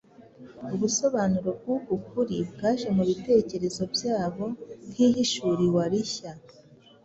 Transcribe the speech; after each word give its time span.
ubusobanuro 0.73 1.49
bw’uku 1.59 1.93
kuri 2.07 2.37
bwaje 2.51 2.87
mu 2.95 3.03
bitekerezo 3.09 3.81
byabo 3.93 4.45
nk’ihishuriwa 4.89 5.83
rishya 5.91 6.31